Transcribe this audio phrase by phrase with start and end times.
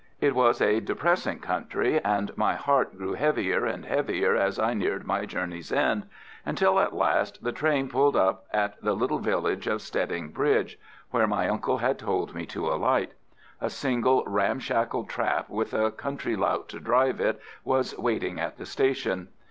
[0.19, 5.05] It was a depressing country, and my heart grew heavier and heavier as I neared
[5.05, 6.07] my journey's end,
[6.43, 10.79] until at last the train pulled up at the little village of Stedding Bridge,
[11.11, 13.11] where my uncle had told me to alight.
[13.61, 18.65] A single ramshackle trap, with a country lout to drive it, was waiting at the
[18.65, 19.27] station.